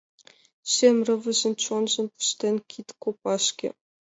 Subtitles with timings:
[0.73, 3.67] Шем рывыжын чонжым пыштен кидкопашке